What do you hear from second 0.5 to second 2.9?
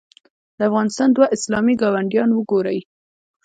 د افغانستان دوه اسلامي ګاونډیان وګورئ.